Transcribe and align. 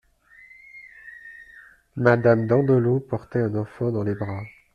Madame 1.95 2.47
Dandelot 2.47 3.01
portait 3.01 3.37
un 3.37 3.53
enfant 3.53 3.91
dans 3.91 4.01
les 4.01 4.15
bras. 4.15 4.41